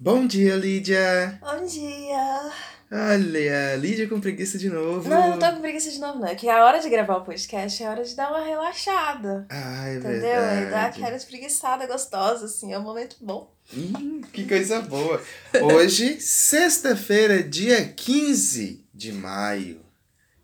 [0.00, 1.40] Bom dia, Lídia!
[1.40, 2.52] Bom dia!
[2.88, 5.08] Olha, Lídia com preguiça de novo.
[5.08, 6.28] Não, eu não tô com preguiça de novo, não.
[6.28, 9.44] É que a hora de gravar o podcast é a hora de dar uma relaxada.
[9.50, 10.20] Ah, é entendeu?
[10.20, 10.62] verdade.
[10.62, 13.52] E dar aquela espreguiçada gostosa, assim, é um momento bom.
[13.76, 15.20] Hum, que coisa boa.
[15.60, 19.80] Hoje, sexta-feira, dia 15 de maio.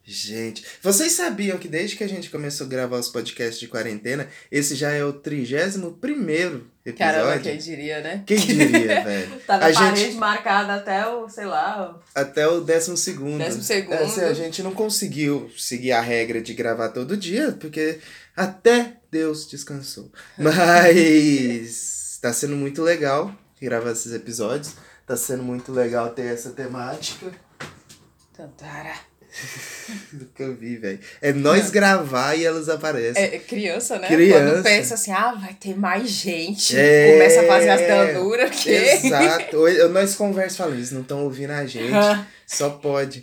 [0.06, 4.28] Gente, vocês sabiam que desde que a gente começou a gravar os podcasts de quarentena,
[4.52, 7.14] esse já é o 31 primeiro episódio?
[7.22, 8.22] Caramba, quem diria, né?
[8.26, 9.40] Quem diria, velho?
[9.46, 13.38] Tá na A parede gente- marcada até o, sei lá, Até o décimo segundo.
[13.38, 13.94] Décimo segundo.
[13.94, 17.98] É, assim, a gente não conseguiu seguir a regra de gravar todo dia, porque
[18.36, 20.12] até Deus descansou.
[20.36, 24.74] Mas tá sendo muito legal gravar esses episódios.
[25.06, 27.32] Tá sendo muito legal ter essa temática o...
[28.36, 28.94] Tantara.
[30.12, 30.98] do que eu vi, velho.
[31.20, 33.22] É nós gravar e elas aparecem.
[33.22, 34.08] É, é criança, né?
[34.08, 34.52] Criança.
[34.52, 36.76] Quando pensa assim, ah, vai ter mais gente.
[36.76, 37.12] É.
[37.12, 38.50] Começa a fazer as danuras.
[38.50, 38.70] Que...
[38.70, 39.56] Exato.
[39.58, 41.92] Oi, Nós conversamos falando, eles não estão ouvindo a gente.
[42.46, 43.22] Só pode.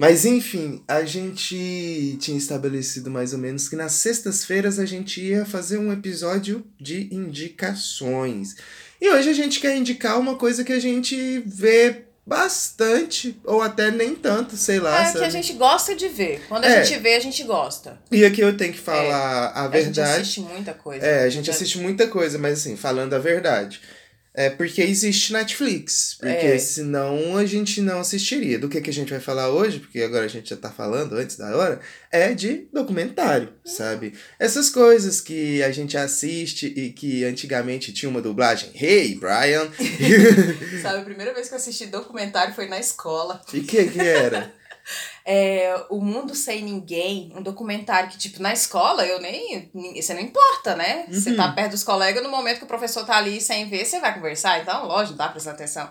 [0.00, 5.44] Mas enfim, a gente tinha estabelecido mais ou menos que nas sextas-feiras a gente ia
[5.44, 8.54] fazer um episódio de indicações.
[9.00, 13.90] E hoje a gente quer indicar uma coisa que a gente vê bastante, ou até
[13.90, 15.02] nem tanto, sei lá.
[15.02, 15.24] É que sabe?
[15.26, 16.42] a gente gosta de ver.
[16.48, 16.84] Quando a É.
[16.84, 17.98] gente vê, a gente gosta.
[18.10, 20.20] E aqui eu tenho que falar a A gente verdade.
[20.22, 21.04] assiste muita coisa.
[21.06, 23.80] É, a gente assiste muita coisa, mas assim, falando a verdade.
[24.36, 26.16] É porque existe Netflix.
[26.18, 26.58] Porque É.
[26.58, 28.58] senão a gente não assistiria.
[28.58, 31.14] Do que, que a gente vai falar hoje, porque agora a gente já tá falando
[31.14, 34.12] antes da hora, é de documentário, sabe?
[34.38, 38.70] Essas coisas que a gente assiste e que antigamente tinha uma dublagem.
[38.74, 39.68] Hey, Brian!
[40.82, 43.40] Sabe, a primeira vez que eu assisti documentário foi na escola.
[43.52, 44.52] e que que era?
[45.24, 49.70] É O Mundo Sem Ninguém, um documentário que, tipo, na escola, eu nem.
[49.96, 51.06] Você não importa, né?
[51.10, 51.36] Você Uhum.
[51.36, 54.12] tá perto dos colegas, no momento que o professor tá ali sem ver, você vai
[54.14, 54.60] conversar.
[54.60, 55.88] Então, lógico, dá prestando atenção.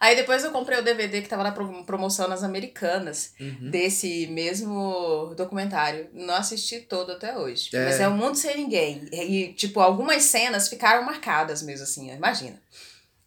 [0.00, 3.70] Aí depois eu comprei o DVD que tava na pro- promoção nas americanas, Uhum.
[3.70, 6.08] desse mesmo documentário.
[6.12, 7.70] Não assisti todo até hoje.
[7.72, 7.84] É.
[7.84, 9.08] Mas é O Mundo Sem Ninguém.
[9.12, 12.60] E, tipo, algumas cenas ficaram marcadas mesmo, assim, imagina.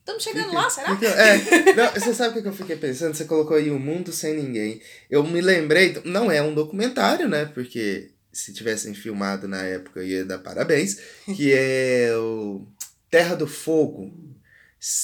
[0.07, 0.95] Estamos chegando lá, será?
[0.95, 3.13] Fica- é, não, você sabe o que eu fiquei pensando?
[3.13, 4.81] Você colocou aí o mundo sem ninguém.
[5.09, 7.44] Eu me lembrei, não é um documentário, né?
[7.53, 10.97] Porque se tivessem filmado na época ia dar parabéns.
[11.35, 12.66] Que é o
[13.12, 14.13] Terra do Fogo.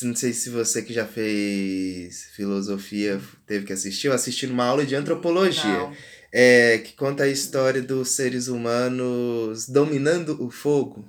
[0.03, 4.07] Não sei se você que já fez filosofia teve que assistir.
[4.07, 5.63] Eu assisti numa aula de antropologia.
[5.79, 5.93] Não.
[6.31, 11.05] É, que conta a história dos seres humanos dominando o fogo.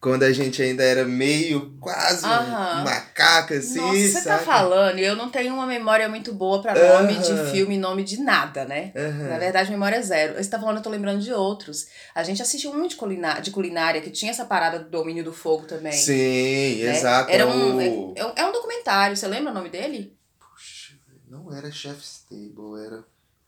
[0.00, 2.84] Quando a gente ainda era meio, quase um Aham.
[2.84, 4.44] macaco, assim, Nossa, você tá sabe?
[4.44, 8.20] falando, e eu não tenho uma memória muito boa pra nome de filme, nome de
[8.20, 8.92] nada, né?
[8.94, 10.34] Na verdade, memória é zero.
[10.42, 11.88] Você tá falando, eu tô lembrando de outros.
[12.14, 15.32] A gente assistiu muito de, culina- de culinária, que tinha essa parada do domínio do
[15.32, 15.90] fogo também.
[15.92, 16.96] Sim, né?
[16.96, 17.30] exato.
[17.32, 17.80] Era é um,
[18.14, 20.16] é, um- é um documentário, você lembra o nome dele?
[20.38, 20.94] Puxa,
[21.28, 23.02] não era Chef's Table, era,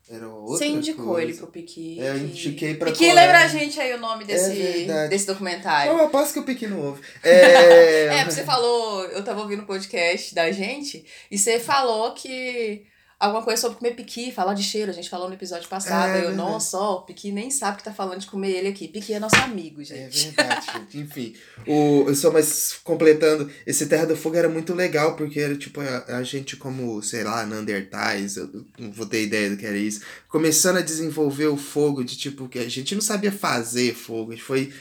[0.09, 1.23] era outra você indicou coisa.
[1.29, 2.01] ele pro Piqui.
[2.01, 3.21] É, eu que- indiquei pra Piqui, colega.
[3.21, 5.09] lembra a gente aí o nome desse, verdade.
[5.11, 5.93] desse documentário.
[5.93, 7.03] Eu aposto que o Piqui não ouve.
[7.23, 12.85] É, É, você falou, eu tava ouvindo o podcast da gente, e você falou que
[13.21, 16.09] alguma coisa sobre comer piqui, falar de cheiro, a gente falou no episódio passado.
[16.09, 16.37] É, eu, verdade.
[16.39, 18.89] nossa, ó, o piqui nem sabe que tá falando de comer ele aqui.
[18.89, 20.31] Piqui é nosso amigo, É gente.
[20.31, 20.99] verdade, gente.
[20.99, 21.35] Enfim,
[21.67, 25.81] o, eu só mais completando, esse Terra do Fogo era muito legal, porque era tipo
[25.81, 29.77] a, a gente como, sei lá, Neandertais, eu não vou ter ideia do que era
[29.77, 34.33] isso, começando a desenvolver o fogo de tipo, que a gente não sabia fazer fogo,
[34.33, 34.73] a gente foi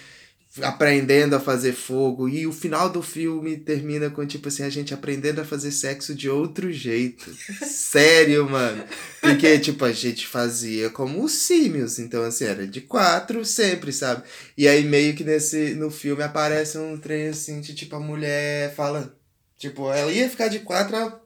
[0.64, 4.94] aprendendo a fazer fogo, e o final do filme termina com tipo assim, a gente
[4.94, 7.32] aprendendo a fazer sexo de outro jeito.
[7.64, 8.84] Sério, mano.
[9.22, 14.24] Porque, tipo, a gente fazia como os símios, então assim, era de quatro sempre, sabe?
[14.58, 18.74] E aí meio que nesse no filme aparece um trem assim, de tipo a mulher
[18.74, 19.16] fala,
[19.58, 21.20] tipo, ela ia ficar de quatro, a,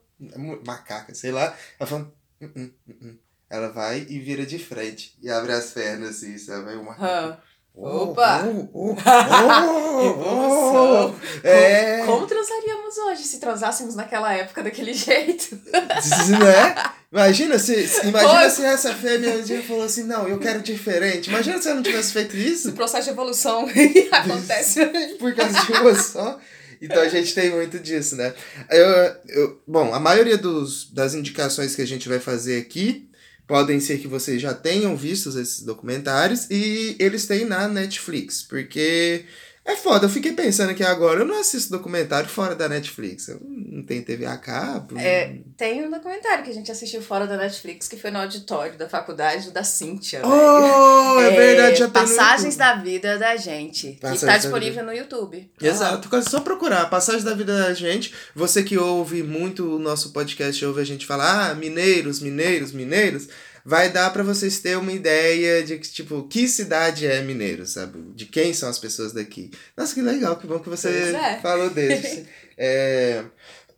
[0.65, 3.17] macaca, sei lá, ela fala, "Hum, hum, hum, hum."
[3.53, 6.71] ela vai e vira de frente e abre as pernas assim, sabe?
[6.71, 7.37] Aí o macaco, Hã.
[7.75, 8.43] "Oh, Opa!
[8.73, 8.95] oh,
[10.05, 11.15] Evolução.
[11.19, 15.55] oh." É, Como transaríamos hoje se transássemos naquela época daquele jeito?
[15.65, 16.75] né?
[17.11, 21.29] Imagina se, se- imagina se essa fêmea um dia falou assim, não, eu quero diferente.
[21.29, 22.67] Imagina se ela não tivesse feito isso.
[22.69, 23.67] Esse processo de evolução
[24.11, 24.85] acontece.
[25.19, 26.39] por causa de uma só.
[26.81, 28.33] Então a gente tem muito disso, né?
[28.69, 28.87] Eu,
[29.29, 33.07] eu, bom, a maioria dos, das indicações que a gente vai fazer aqui
[33.53, 39.25] podem ser que vocês já tenham visto esses documentários e eles têm na Netflix, porque
[39.65, 43.29] É foda, eu fiquei pensando aqui agora, eu não assisto documentário fora da Netflix.
[43.29, 44.99] Eu não tenho TV a cabo.
[44.99, 48.77] É, tem um documentário que a gente assistiu fora da Netflix, que foi no auditório
[48.77, 50.21] da faculdade da Cíntia.
[50.25, 53.97] Oh, é, é verdade, já tem Passagens da Vida da Gente.
[54.01, 55.49] Passagens que tá disponível no YouTube.
[55.61, 58.13] Exato, é só procurar Passagens da Vida da Gente.
[58.35, 63.29] Você que ouve muito o nosso podcast, ouve a gente falar, ah, mineiros, mineiros, mineiros
[63.65, 67.99] vai dar para vocês terem uma ideia de tipo que cidade é Mineiro, sabe?
[68.13, 69.51] De quem são as pessoas daqui.
[69.75, 71.39] Nossa, que legal, que bom que você é.
[71.39, 72.25] falou deles.
[72.57, 73.23] é...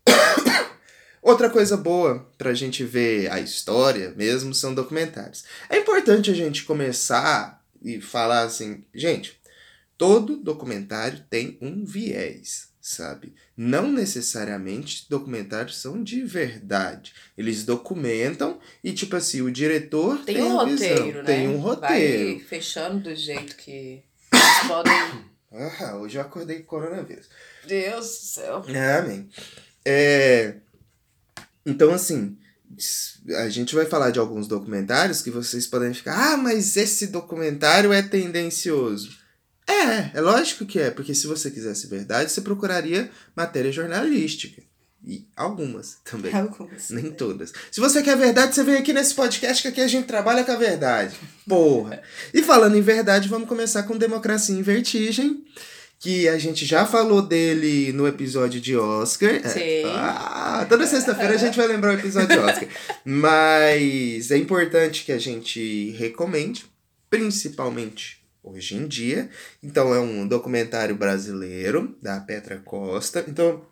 [1.21, 5.43] Outra coisa boa pra gente ver a história mesmo são documentários.
[5.69, 9.39] É importante a gente começar e falar assim, gente,
[9.97, 13.33] todo documentário tem um viés sabe?
[13.57, 17.15] Não necessariamente documentários são de verdade.
[17.35, 21.23] Eles documentam e, tipo assim, o diretor tem, tem um roteiro, visão, né?
[21.23, 22.37] Tem um roteiro.
[22.37, 24.93] Vai fechando do jeito que eles podem.
[25.51, 27.27] Ah, hoje eu acordei com coronavírus.
[27.65, 28.63] Deus do céu.
[28.99, 29.29] Amém.
[29.83, 30.57] É...
[31.65, 32.37] Então, assim,
[33.35, 37.91] a gente vai falar de alguns documentários que vocês podem ficar, ah, mas esse documentário
[37.91, 39.24] é tendencioso.
[39.67, 44.61] É, é lógico que é, porque se você quisesse verdade, você procuraria matéria jornalística.
[45.07, 46.33] E algumas também.
[46.33, 46.89] Algumas.
[46.89, 47.53] Nem todas.
[47.71, 50.51] Se você quer verdade, você vem aqui nesse podcast que aqui a gente trabalha com
[50.51, 51.15] a verdade.
[51.47, 52.01] Porra.
[52.33, 55.45] E falando em verdade, vamos começar com Democracia em Vertigem.
[55.99, 59.35] Que a gente já falou dele no episódio de Oscar.
[59.43, 59.83] É, Sim.
[59.95, 62.67] Ah, toda sexta-feira a gente vai lembrar o episódio de Oscar.
[63.05, 66.65] Mas é importante que a gente recomende,
[67.09, 69.29] principalmente hoje em dia.
[69.61, 73.25] Então é um documentário brasileiro da Petra Costa.
[73.27, 73.65] Então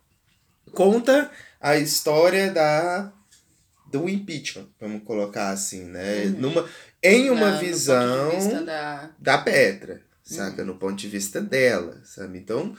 [0.74, 1.30] conta
[1.62, 3.14] a história da
[3.92, 6.24] do impeachment, vamos colocar assim, né?
[6.25, 6.31] Uhum.
[6.40, 6.70] Numa
[7.02, 9.12] em uma Na, visão da...
[9.20, 10.62] da Petra, saca?
[10.62, 10.70] Uhum.
[10.70, 12.40] No ponto de vista dela, sabe?
[12.40, 12.76] Então,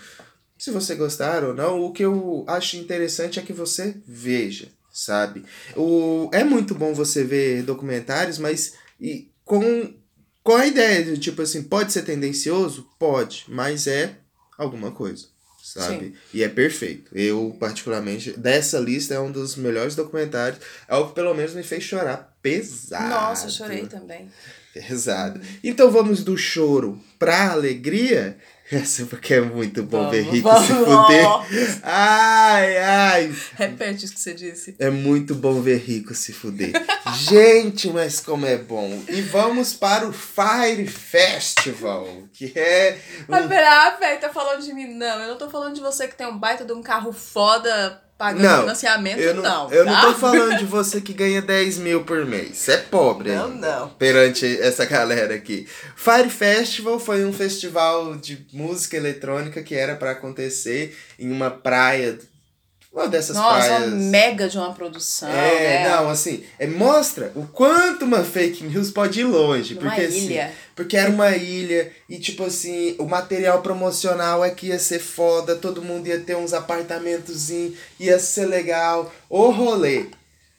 [0.58, 5.44] se você gostar ou não, o que eu acho interessante é que você veja, sabe?
[5.76, 9.94] O, é muito bom você ver documentários, mas e com
[10.44, 12.86] qual a ideia de, tipo assim, pode ser tendencioso?
[12.98, 14.14] Pode, mas é
[14.58, 15.26] alguma coisa,
[15.62, 16.08] sabe?
[16.08, 16.14] Sim.
[16.34, 17.10] E é perfeito.
[17.16, 20.60] Eu, particularmente, dessa lista é um dos melhores documentários.
[20.86, 23.08] É o que pelo menos me fez chorar pesado.
[23.08, 24.30] Nossa, eu chorei também.
[24.74, 25.40] Pesado.
[25.62, 28.36] Então vamos do choro pra alegria.
[28.72, 31.80] Essa porque é muito bom vamos, ver rico vamos, se fuder.
[31.82, 33.36] Ai, ai.
[33.56, 34.74] Repete isso que você disse.
[34.78, 36.72] É muito bom ver rico se fuder.
[37.14, 39.02] Gente, mas como é bom.
[39.08, 42.98] E vamos para o Fire Festival, que é.
[43.28, 43.34] Um...
[43.34, 44.94] Ah, pera, velho, tá falando de mim?
[44.94, 48.03] Não, eu não tô falando de você que tem um baita de um carro foda
[48.16, 49.42] pagando não, financiamento, eu não.
[49.42, 49.90] não eu tá?
[49.90, 52.56] não tô falando de você que ganha 10 mil por mês.
[52.56, 53.88] Você é pobre não, não.
[53.90, 55.66] perante essa galera aqui.
[55.96, 62.18] Fire Festival foi um festival de música eletrônica que era para acontecer em uma praia
[62.94, 63.88] uma dessas Nossa, praias.
[63.88, 65.28] uma mega de uma produção.
[65.28, 65.88] É, né?
[65.88, 69.74] não, assim, é, mostra o quanto uma fake news pode ir longe.
[69.74, 70.46] Uma porque, assim, ilha.
[70.46, 75.00] Assim, porque era uma ilha e, tipo assim, o material promocional é que ia ser
[75.00, 77.50] foda, todo mundo ia ter uns apartamentos,
[77.98, 79.12] ia ser legal.
[79.28, 80.06] O rolê.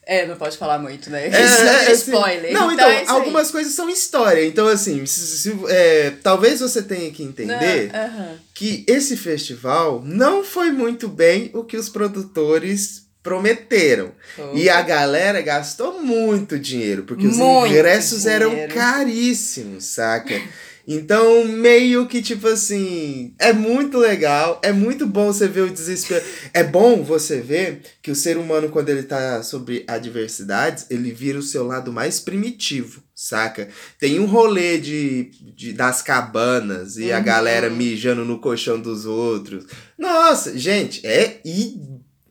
[0.08, 1.26] É, não pode falar muito, né?
[1.26, 2.52] É, Isso é, é spoiler.
[2.52, 4.46] Não, então, então é algumas coisas são história.
[4.46, 8.36] Então, assim, se, se, é, talvez você tenha que entender não, uh -huh.
[8.54, 14.12] que esse festival não foi muito bem o que os produtores prometeram.
[14.54, 18.52] E a galera gastou muito dinheiro, porque os muito ingressos dinheiro.
[18.52, 20.40] eram caríssimos, saca?
[20.86, 26.24] Então, meio que tipo assim, é muito legal, é muito bom você ver o desespero.
[26.54, 31.38] É bom você ver que o ser humano, quando ele tá sobre adversidades, ele vira
[31.38, 33.68] o seu lado mais primitivo, saca?
[33.98, 37.16] Tem um rolê de, de das cabanas e uhum.
[37.16, 39.66] a galera mijando no colchão dos outros.
[39.98, 41.40] Nossa, gente, é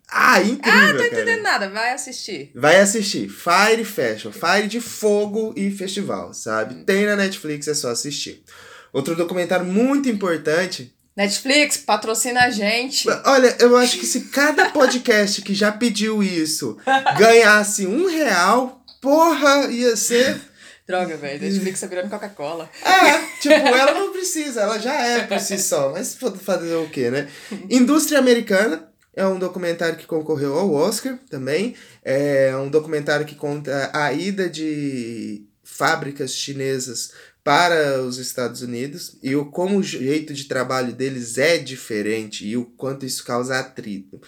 [0.10, 1.60] ah, incrível, Ah, tô entendendo cara.
[1.60, 1.70] nada.
[1.70, 2.52] Vai assistir.
[2.56, 3.30] Vai assistir.
[3.30, 4.34] Fire Festival.
[4.34, 6.76] Fire de fogo e festival, sabe?
[6.76, 6.84] Hum.
[6.86, 8.44] Tem na Netflix, é só assistir.
[8.94, 10.96] Outro documentário muito importante.
[11.18, 13.08] Netflix, patrocina a gente.
[13.26, 16.78] Olha, eu acho que se cada podcast que já pediu isso
[17.18, 20.40] ganhasse um real, porra, ia ser.
[20.88, 21.42] Droga, velho.
[21.42, 22.70] Netflix tá virando Coca-Cola.
[22.84, 25.92] É, tipo, ela não precisa, ela já é por si só.
[25.92, 27.28] Mas fazer o quê, né?
[27.70, 31.76] Indústria americana é um documentário que concorreu ao Oscar também.
[32.04, 37.12] É um documentário que conta a ida de fábricas chinesas
[37.44, 42.58] para os Estados Unidos e o como o jeito de trabalho deles é diferente e
[42.58, 44.20] o quanto isso causa atrito.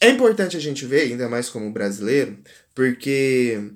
[0.00, 2.38] É importante a gente ver, ainda mais como brasileiro,
[2.74, 3.70] porque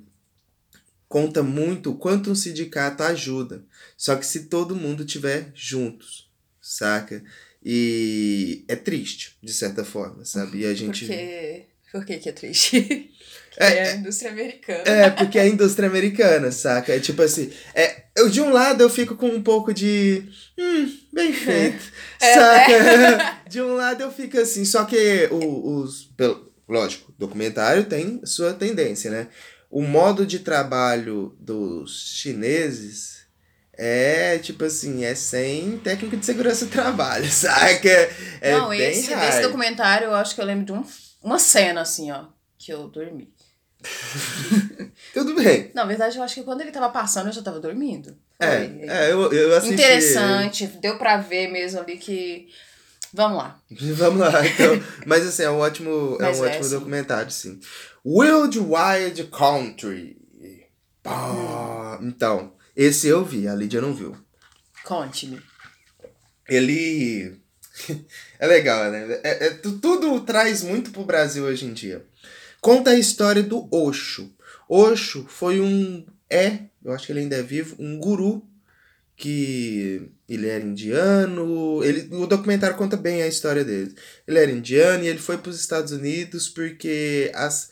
[1.09, 3.65] conta muito o quanto um sindicato ajuda.
[3.97, 6.29] Só que se todo mundo tiver juntos,
[6.61, 7.23] saca?
[7.69, 10.61] E é triste, de certa forma, sabe?
[10.61, 11.05] E a gente.
[11.05, 11.67] Porque...
[11.91, 13.11] Por que que é triste?
[13.59, 14.83] É, é, a indústria americana.
[14.85, 16.95] É, porque é a indústria americana, saca?
[16.95, 20.25] É tipo assim, é, eu, de um lado eu fico com um pouco de.
[20.59, 21.83] Hum, bem feito.
[22.21, 22.73] É, saca?
[22.73, 23.37] É.
[23.49, 26.05] De um lado eu fico assim, só que o, os.
[26.15, 29.29] Pelo, lógico, documentário tem sua tendência, né?
[29.71, 33.16] O modo de trabalho dos chineses
[33.77, 38.11] é tipo assim, é sem técnica de segurança do trabalho, saca?
[38.41, 39.29] É Não, bem esse, hard.
[39.29, 40.85] esse documentário eu acho que eu lembro de um,
[41.23, 42.25] uma cena assim, ó,
[42.59, 43.33] que eu dormi.
[45.13, 45.71] Tudo bem.
[45.75, 48.17] Na verdade, eu acho que quando ele tava passando, eu já tava dormindo.
[48.41, 49.75] É, é eu, eu assisti.
[49.75, 52.49] Interessante, deu pra ver mesmo ali que.
[53.13, 53.61] Vamos lá.
[53.71, 54.83] Vamos lá, então.
[55.07, 56.71] Mas assim, é um ótimo, é um é, ótimo sim.
[56.71, 57.61] documentário, sim.
[58.05, 60.17] Wild Wild Country.
[61.07, 61.99] Hum.
[62.03, 64.17] Então, esse eu vi, a Lídia não viu.
[64.85, 65.41] Conte-me.
[66.49, 67.41] Ele.
[68.39, 69.21] é legal, né?
[69.25, 72.05] É, é, tudo traz muito pro Brasil hoje em dia.
[72.61, 74.31] Conta a história do Osho.
[74.69, 76.07] Osho foi um.
[76.29, 78.47] É, eu acho que ele ainda é vivo, um guru
[79.17, 81.83] que ele era indiano.
[81.83, 83.95] Ele, o documentário conta bem a história dele.
[84.27, 87.71] Ele era indiano e ele foi para os Estados Unidos porque as,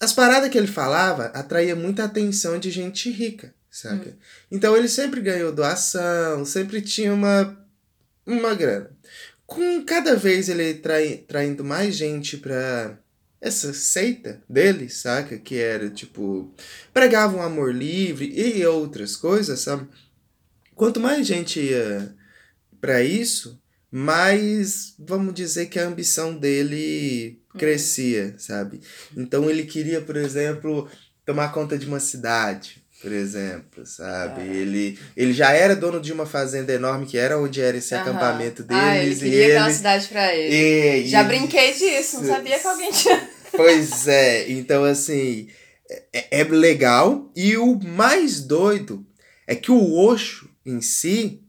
[0.00, 4.10] as paradas que ele falava atraía muita atenção de gente rica, saca?
[4.10, 4.14] Hum.
[4.50, 7.58] Então ele sempre ganhou doação, sempre tinha uma,
[8.26, 8.90] uma grana.
[9.46, 12.98] Com cada vez ele trai, traindo mais gente para
[13.40, 15.36] essa seita dele, saca?
[15.38, 16.54] Que era tipo.
[16.94, 19.88] pregava um amor livre e outras coisas, sabe?
[20.74, 22.14] Quanto mais gente ia
[22.80, 23.60] para isso,
[23.90, 27.58] mais vamos dizer que a ambição dele uhum.
[27.58, 28.80] crescia, sabe?
[29.16, 30.88] Então ele queria, por exemplo,
[31.24, 34.42] tomar conta de uma cidade, por exemplo, sabe?
[34.42, 34.54] Ah.
[34.54, 38.62] Ele, ele já era dono de uma fazenda enorme que era onde era esse acampamento
[38.62, 38.82] deles.
[38.82, 39.74] Ah, ele queria e aquela ele...
[39.74, 40.54] cidade pra ele.
[40.54, 43.28] E, já brinquei disso, não sabia que alguém tinha.
[43.54, 45.46] Pois é, então assim,
[46.10, 47.30] é, é legal.
[47.36, 49.04] E o mais doido
[49.46, 51.42] é que o Osho em si,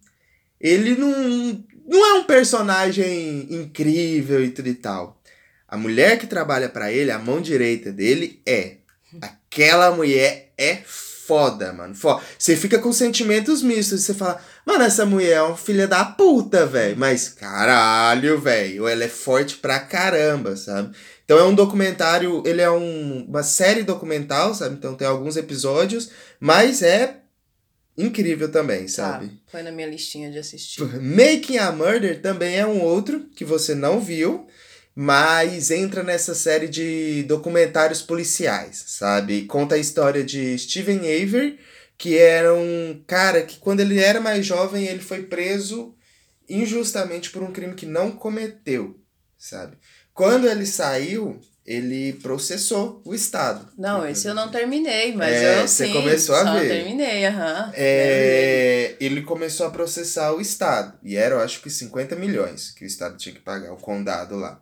[0.59, 5.21] ele não, não é um personagem incrível e tudo e tal.
[5.65, 8.77] A mulher que trabalha para ele, a mão direita dele, é.
[9.21, 10.77] Aquela mulher é
[11.25, 11.95] foda, mano.
[11.95, 12.21] Foda.
[12.37, 14.03] Você fica com sentimentos mistos.
[14.03, 16.97] Você fala, mano, essa mulher é uma filha da puta, velho.
[16.97, 18.87] Mas caralho, velho.
[18.87, 20.95] Ela é forte pra caramba, sabe?
[21.25, 24.75] Então é um documentário, ele é um, uma série documental, sabe?
[24.75, 27.21] Então tem alguns episódios, mas é
[27.97, 29.27] incrível também, tá, sabe?
[29.27, 30.83] Tá, foi na minha listinha de assistir.
[31.01, 34.47] Making a Murder também é um outro que você não viu,
[34.95, 39.45] mas entra nessa série de documentários policiais, sabe?
[39.45, 41.59] Conta a história de Steven Avery,
[41.97, 45.95] que era um cara que quando ele era mais jovem, ele foi preso
[46.47, 48.99] injustamente por um crime que não cometeu,
[49.37, 49.77] sabe?
[50.13, 53.69] Quando ele saiu, ele processou o Estado.
[53.77, 55.93] Não, esse eu não terminei, mas é, eu você sim.
[55.93, 56.67] começou a ver.
[56.67, 57.71] terminei, aham.
[57.73, 60.99] É, ele começou a processar o Estado.
[61.01, 64.35] E era, eu acho que 50 milhões que o Estado tinha que pagar, o condado
[64.35, 64.61] lá.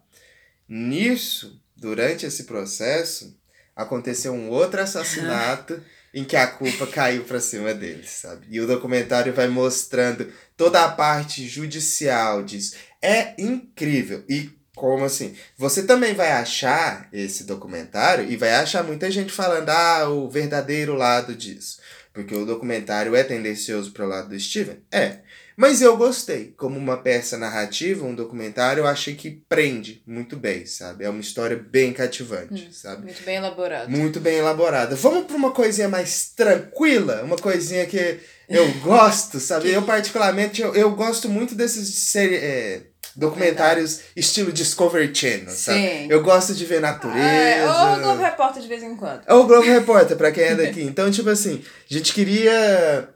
[0.74, 3.38] Nisso, durante esse processo,
[3.76, 5.84] aconteceu um outro assassinato
[6.16, 8.48] em que a culpa caiu para cima dele, sabe?
[8.50, 12.78] E o documentário vai mostrando toda a parte judicial disso.
[13.02, 14.24] É incrível.
[14.30, 15.36] E como assim?
[15.58, 20.96] Você também vai achar esse documentário e vai achar muita gente falando, ah, o verdadeiro
[20.96, 21.82] lado disso.
[22.14, 24.82] Porque o documentário é tendencioso para o lado do Steven?
[24.90, 25.20] É.
[25.56, 26.54] Mas eu gostei.
[26.58, 31.04] Como uma peça narrativa, um documentário, eu achei que prende muito bem, sabe?
[31.04, 33.04] É uma história bem cativante, hum, sabe?
[33.06, 33.88] Muito bem elaborada.
[33.90, 34.96] Muito bem elaborada.
[34.96, 37.22] Vamos para uma coisinha mais tranquila?
[37.24, 39.70] Uma coisinha que eu gosto, sabe?
[39.72, 42.82] eu, particularmente, eu, eu gosto muito desses série, é,
[43.16, 44.14] documentários Verdade.
[44.16, 45.80] estilo Discovery Channel, sabe?
[45.80, 46.08] Sim.
[46.10, 47.20] Eu gosto de ver natureza.
[47.20, 49.22] É, ou o Globo Repórter de vez em quando.
[49.28, 50.82] Ou o Globo Repórter, pra quem é daqui.
[50.82, 53.10] Então, tipo assim, a gente queria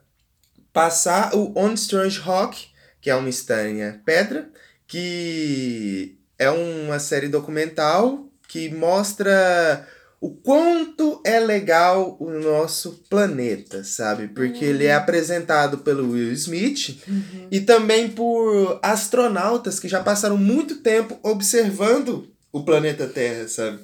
[0.75, 2.67] passar o On Strange Rock,
[2.99, 4.49] que é uma estranha pedra,
[4.85, 9.87] que é uma série documental que mostra
[10.19, 14.27] o quanto é legal o nosso planeta, sabe?
[14.27, 14.71] Porque uhum.
[14.71, 15.01] ele é uhum.
[15.01, 17.47] apresentado pelo Will Smith uhum.
[17.49, 23.79] e também por astronautas que já passaram muito tempo observando o planeta Terra, sabe?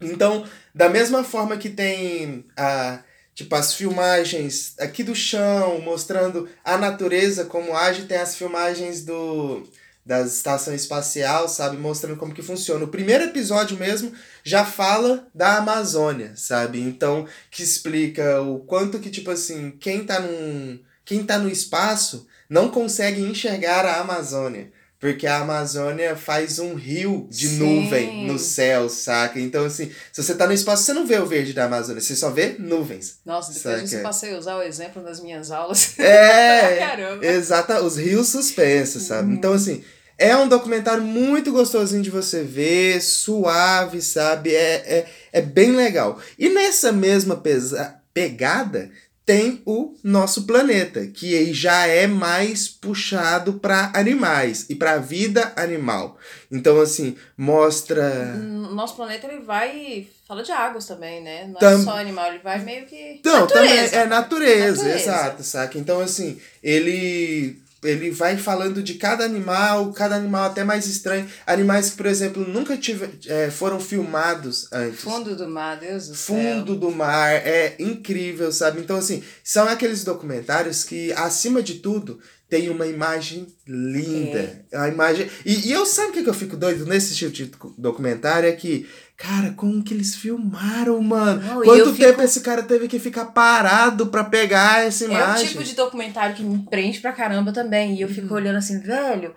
[0.00, 3.02] Então, da mesma forma que tem a
[3.34, 9.62] tipo as filmagens aqui do chão mostrando a natureza como age, tem as filmagens do
[10.04, 11.76] da estação espacial, sabe?
[11.76, 12.84] Mostrando como que funciona.
[12.84, 14.12] O primeiro episódio mesmo
[14.42, 16.80] já fala da Amazônia, sabe?
[16.80, 20.80] Então, que explica o quanto que, tipo assim, quem tá num.
[21.04, 24.72] Quem tá no espaço não consegue enxergar a Amazônia.
[25.02, 27.56] Porque a Amazônia faz um rio de Sim.
[27.56, 29.40] nuvem no céu, saca?
[29.40, 32.14] Então, assim, se você tá no espaço, você não vê o verde da Amazônia, você
[32.14, 33.18] só vê nuvens.
[33.26, 34.02] Nossa, depois disso eu Saca.
[34.04, 35.98] passei a usar o exemplo nas minhas aulas.
[35.98, 36.76] É!
[36.86, 37.26] Caramba.
[37.26, 39.34] Exata, os rios suspensos, sabe?
[39.34, 39.82] Então, assim,
[40.16, 44.54] é um documentário muito gostosinho de você ver, suave, sabe?
[44.54, 46.20] É, é, é bem legal.
[46.38, 48.88] E nessa mesma pesa pegada,
[49.24, 55.52] tem o nosso planeta, que já é mais puxado para animais e para a vida
[55.56, 56.18] animal.
[56.50, 58.34] Então, assim, mostra.
[58.36, 60.06] O nosso planeta ele vai.
[60.26, 61.46] Fala de águas também, né?
[61.46, 63.20] Não Tam- é só animal, ele vai meio que.
[63.24, 63.96] Não, também natureza.
[63.96, 64.98] é natureza, Natureza.
[64.98, 65.78] exato, saca?
[65.78, 71.28] Então, assim, ele ele vai falando de cada animal, cada animal até mais estranho.
[71.46, 75.00] Animais que, por exemplo, nunca tive, é, foram filmados antes.
[75.00, 76.36] Fundo do mar, Deus do céu.
[76.36, 78.80] Fundo do mar, é incrível, sabe?
[78.80, 84.64] Então, assim, são aqueles documentários que, acima de tudo, tem uma imagem linda.
[84.74, 85.26] A imagem.
[85.44, 88.48] E, e eu sabe o que, que eu fico doido nesse tipo de documentário?
[88.48, 88.86] É que,
[89.22, 91.40] cara, como que eles filmaram, mano?
[91.40, 95.12] Não, Quanto tempo fico- esse cara teve que ficar parado pra pegar essa É o
[95.12, 95.48] imagem?
[95.48, 97.94] tipo de documentário que me prende pra caramba também.
[97.96, 98.14] E eu Uhum.
[98.14, 99.32] fico olhando assim, velho,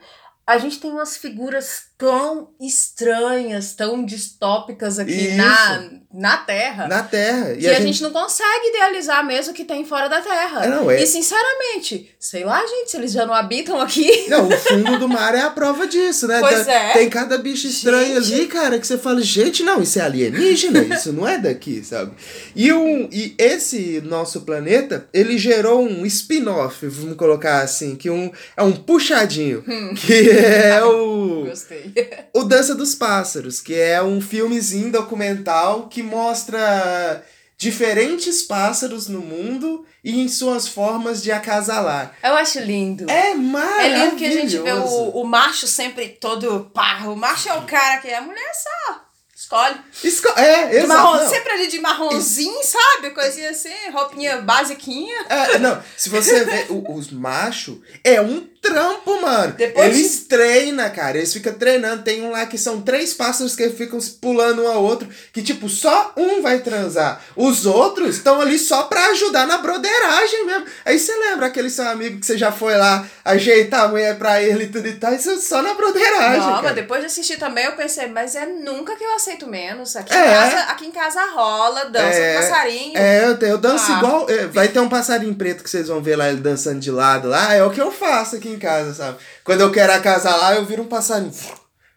[0.48, 5.38] a gente tem umas figuras tão estranhas, tão distópicas aqui Isso.
[5.38, 6.88] na, na Terra.
[6.88, 7.54] Na Terra.
[7.54, 8.04] E que a, gente...
[8.04, 10.66] não consegue idealizar mesmo o que tem fora da Terra.
[10.66, 14.28] É, não, é- E sinceramente, sei lá, gente, se eles já não habitam aqui.
[14.28, 16.40] Não, o fundo do mar é a prova disso, né?
[16.42, 16.94] Pois tem, é.
[16.94, 18.34] tem cada bicho estranho Gente.
[18.42, 22.12] ali, cara, que você fala, gente, não, isso é alienígena, isso não é daqui, sabe?
[22.54, 28.32] E, um, e esse nosso planeta, ele gerou um spin-off, vamos colocar assim, que um,
[28.58, 29.64] é um puxadinho,
[29.96, 31.94] que é o, Gostei.
[32.34, 37.24] o Dança dos Pássaros, que é um filmezinho documental que mostra
[37.58, 42.14] diferentes pássaros no mundo e em suas formas de acasalar.
[42.22, 43.10] Eu acho lindo.
[43.10, 44.04] É É maravilhoso.
[44.06, 47.04] lindo que a gente vê o, o macho sempre todo pá.
[47.06, 49.02] O macho é o cara que a mulher só
[49.36, 49.76] escolhe.
[50.04, 50.88] Esco- É, exato.
[50.88, 53.12] marrom, sempre ali de marronzinho, sabe?
[53.12, 55.26] Coisinha assim, roupinha basiquinha.
[55.30, 59.54] É, não, se você vê o- os machos, é um trampo, mano.
[59.54, 61.18] Depois eles treinam, cara.
[61.18, 62.04] Eles ficam treinando.
[62.04, 65.08] Tem um lá que são três pássaros que ficam pulando um ao outro.
[65.32, 67.22] Que, tipo, só um vai transar.
[67.36, 70.66] Os outros estão ali só pra ajudar na broderagem mesmo.
[70.84, 74.42] Aí você lembra aquele seu amigo que você já foi lá ajeitar a mulher pra
[74.42, 75.14] ele e tudo e tal.
[75.14, 76.40] Isso é só na broderagem.
[76.40, 76.62] Não, cara.
[76.64, 79.96] mas depois de assistir também eu pensei, mas é nunca que eu aceito menos.
[79.96, 80.18] Aqui, É.
[80.22, 82.98] em, casa, aqui em casa rola, dança É, com passarinho.
[82.98, 83.98] É, eu, eu danço Ah.
[83.98, 84.30] igual.
[84.30, 87.28] é, vai ter um passarinho preto que vocês vão ver lá ele dançando de lado
[87.30, 87.54] lá.
[87.54, 89.18] É o que eu faço aqui em casa, sabe?
[89.44, 91.32] Quando eu quero acasalar, eu viro um passarinho.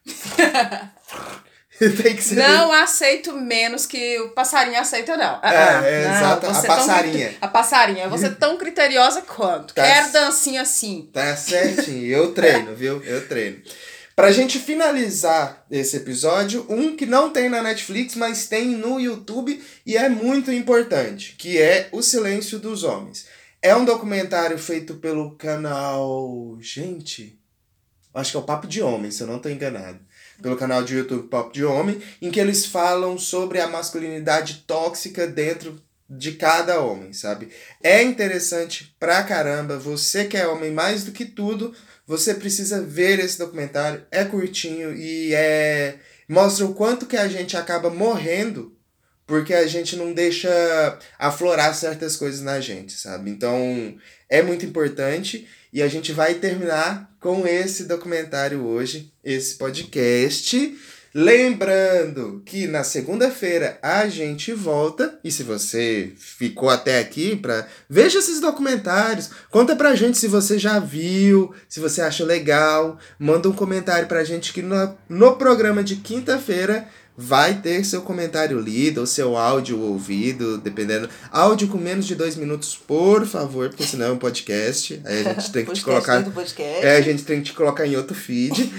[1.78, 2.34] Tem que ser.
[2.34, 5.38] Não aceito menos que o passarinho aceita, não.
[5.40, 7.26] Ah, É, ah, é, não, exato, a tão passarinha.
[7.28, 8.08] crite- A passarinha.
[8.08, 9.74] Você tão criteriosa quanto.
[9.74, 9.84] Tá.
[9.84, 11.08] Quero dancinha assim.
[11.12, 12.04] Tá certinho.
[12.04, 13.00] Eu treino, viu?
[13.04, 13.58] Eu treino.
[14.16, 19.62] Pra gente finalizar esse episódio, um que não tem na Netflix, mas tem no YouTube
[19.86, 23.26] e é muito importante, que é O Silêncio dos Homens.
[23.60, 26.56] É um documentário feito pelo canal.
[26.60, 27.38] Gente.
[28.14, 29.98] Acho que é o Papo de Homem, se eu não tô enganado.
[30.40, 35.26] Pelo canal de YouTube Papo de Homem, em que eles falam sobre a masculinidade tóxica
[35.26, 37.50] dentro de cada homem, sabe?
[37.82, 39.76] É interessante pra caramba.
[39.76, 41.74] Você que é homem mais do que tudo,
[42.06, 44.06] você precisa ver esse documentário.
[44.10, 48.77] É curtinho e é mostra o quanto que a gente acaba morrendo
[49.28, 53.30] porque a gente não deixa aflorar certas coisas na gente, sabe?
[53.30, 53.94] Então,
[54.28, 60.74] é muito importante e a gente vai terminar com esse documentário hoje, esse podcast.
[61.14, 65.18] Lembrando que na segunda-feira a gente volta.
[65.22, 67.66] E se você ficou até aqui, pra...
[67.88, 69.30] veja esses documentários.
[69.50, 72.98] Conta pra gente se você já viu, se você acha legal.
[73.18, 76.88] Manda um comentário pra gente que no, no programa de quinta-feira
[77.20, 81.10] vai ter seu comentário lido ou seu áudio ouvido, dependendo.
[81.32, 85.02] Áudio com menos de dois minutos, por favor, porque senão é um podcast.
[85.04, 86.24] Aí a gente tem que te colocar.
[86.84, 88.72] É, a gente tem que te colocar em outro feed.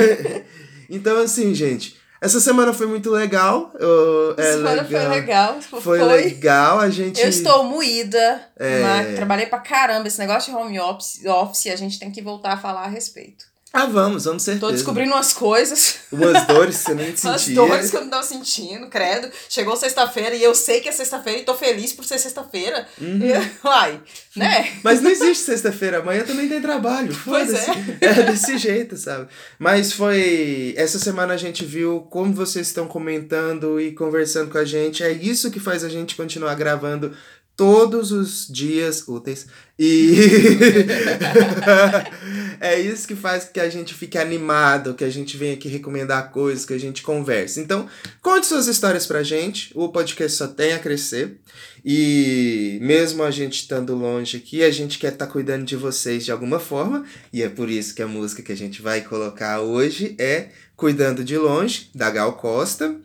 [0.88, 3.70] então, assim, gente, essa semana foi muito legal.
[3.78, 5.60] eu- é Semana foi legal.
[5.60, 7.20] Foi, legal, a gente.
[7.20, 9.12] Eu estou moída, É.
[9.14, 10.08] trabalhei pra caramba.
[10.08, 13.44] Esse negócio de home office, office, a gente tem que voltar a falar a respeito.
[13.76, 14.66] Ah, vamos, vamos certeza.
[14.66, 17.54] Tô descobrindo umas coisas, Umas dores que você nem umas sentia.
[17.56, 19.28] dores que eu não tava sentindo, credo.
[19.48, 22.86] Chegou sexta-feira e eu sei que é sexta-feira e tô feliz por ser sexta-feira.
[23.00, 23.18] Uhum.
[23.20, 24.00] E- Uai,
[24.36, 24.72] né?
[24.84, 27.14] Mas não existe sexta-feira, amanhã também tem trabalho.
[27.24, 27.70] Pois Foda-se.
[28.00, 28.22] É.
[28.30, 29.26] desse jeito, sabe?
[29.58, 30.72] Mas foi.
[30.76, 35.02] Essa semana a gente viu como vocês estão comentando e conversando com a gente.
[35.02, 37.12] É isso que faz a gente continuar gravando
[37.56, 39.46] todos os dias úteis.
[39.78, 40.14] E
[42.60, 46.30] é isso que faz que a gente fique animado, que a gente venha aqui recomendar
[46.30, 47.60] coisas, que a gente converse.
[47.60, 47.88] Então,
[48.22, 49.72] conte suas histórias pra gente.
[49.74, 51.38] O podcast só tem a crescer.
[51.84, 56.24] E mesmo a gente estando longe aqui, a gente quer estar tá cuidando de vocês
[56.24, 57.04] de alguma forma.
[57.32, 61.22] E é por isso que a música que a gente vai colocar hoje é Cuidando
[61.22, 62.96] de Longe, da Gal Costa.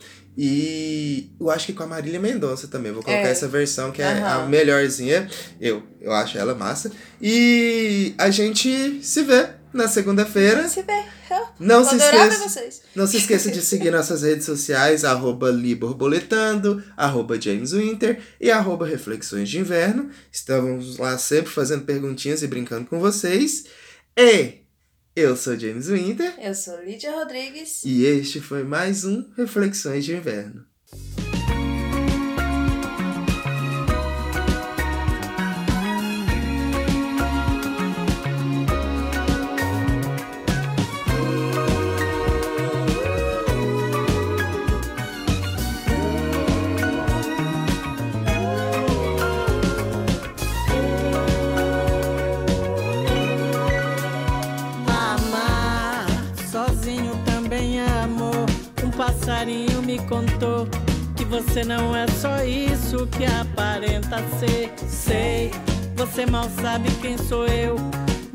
[0.42, 2.94] E eu acho que com a Marília Mendonça também.
[2.94, 3.32] Vou colocar é.
[3.32, 4.26] essa versão que é uhum.
[4.26, 5.30] a melhorzinha.
[5.60, 6.90] Eu, eu acho ela massa.
[7.22, 10.66] E a gente se vê na segunda-feira.
[10.70, 11.04] Se vê.
[11.60, 12.64] não se esqueça,
[12.96, 18.88] Não se esqueça de seguir nossas redes sociais, arroba Liborboletando, arroba James Winter e arroba
[18.88, 20.10] Reflexões de Inverno.
[20.32, 23.66] Estamos lá sempre fazendo perguntinhas e brincando com vocês.
[24.18, 24.60] E
[25.20, 26.34] eu sou James Winter.
[26.40, 27.84] Eu sou Lídia Rodrigues.
[27.84, 30.69] E este foi mais um Reflexões de Inverno.
[61.60, 64.72] Você não é só isso que aparenta ser.
[64.88, 65.52] Sei,
[65.94, 67.76] você mal sabe quem sou eu,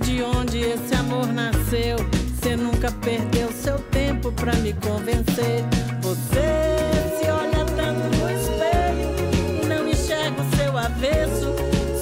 [0.00, 1.96] de onde esse amor nasceu.
[2.36, 5.64] Você nunca perdeu seu tempo pra me convencer.
[6.02, 6.76] Você
[7.18, 11.54] se olha tanto no espelho e não enxerga o seu avesso.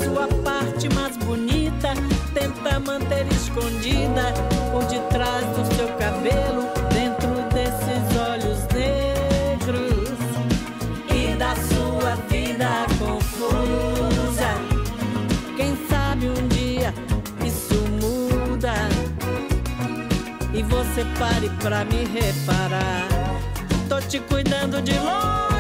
[0.03, 1.91] Sua parte mais bonita
[2.35, 4.35] tenta manter escondida
[4.73, 6.82] por detrás do seu cabelo.
[20.93, 23.09] Você pare pra me reparar.
[23.89, 25.52] Tô te cuidando de longe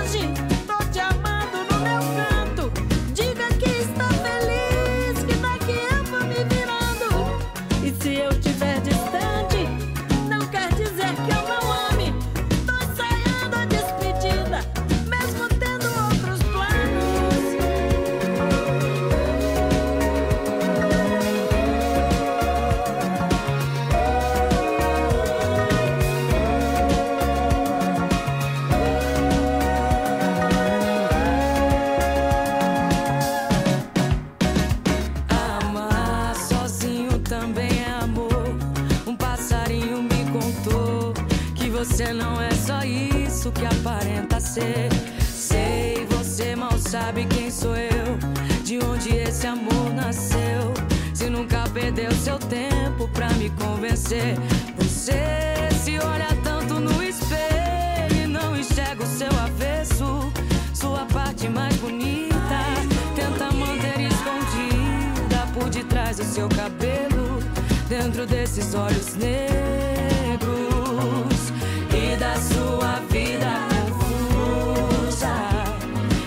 [66.12, 67.38] detrás do seu cabelo,
[67.88, 70.42] dentro desses olhos negros
[71.90, 73.50] e da sua vida
[73.88, 75.34] confusa.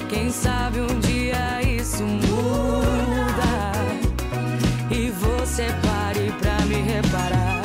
[0.10, 3.74] Quem sabe um dia isso muda
[4.90, 7.56] e você pare pra me reparar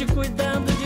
[0.00, 0.79] te cuidando